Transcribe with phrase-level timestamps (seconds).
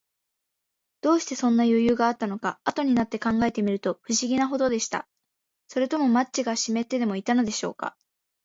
[1.01, 5.07] どうして、そんなよゆうがあったのか、あとになって考えてみると、ふしぎなほどでした。
[5.67, 7.95] それともマッチがしめってでもいたのでしょうか。